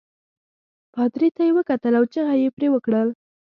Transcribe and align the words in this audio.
پادري 0.93 1.29
ته 1.35 1.41
یې 1.47 1.55
وکتل 1.57 1.93
او 1.99 2.03
چغه 2.13 2.33
يې 2.41 2.49
پرې 2.55 2.67
وکړل. 2.71 3.09